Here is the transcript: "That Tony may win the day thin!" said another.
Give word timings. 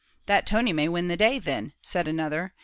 "That 0.25 0.47
Tony 0.47 0.73
may 0.73 0.87
win 0.89 1.09
the 1.09 1.15
day 1.15 1.39
thin!" 1.39 1.73
said 1.83 2.07
another. 2.07 2.55